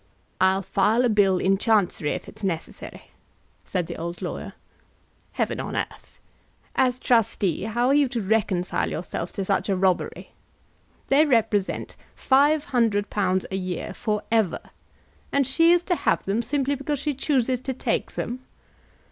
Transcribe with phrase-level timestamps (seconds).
[0.39, 3.03] "I'll file a bill in Chancery if it's necessary,"
[3.63, 4.53] said the old lawyer.
[5.33, 6.19] "Heaven on earth!
[6.75, 10.31] as trustee how are you to reconcile yourself to such a robbery?
[11.09, 14.71] They represent £500 a year for ever,
[15.31, 18.39] and she is to have them simply because she chooses to take them!"